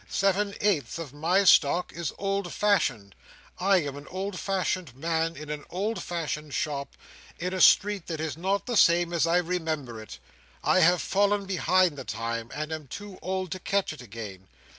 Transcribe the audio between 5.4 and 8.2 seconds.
an old fashioned shop, in a street that